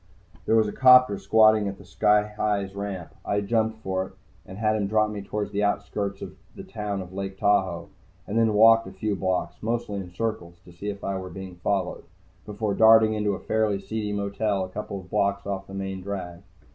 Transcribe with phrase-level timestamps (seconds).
[0.47, 3.13] There was a 'copter squatting at the Sky Hi's ramp.
[3.23, 4.13] I jumped for it
[4.47, 7.89] and had him drop me toward the outskirts of the town of Lake Tahoe,
[8.25, 11.57] and then walked a few blocks, mostly in circles to see if I were being
[11.57, 12.05] followed,
[12.47, 16.41] before darting into a fairly seedy motel a couple blocks off the main drag.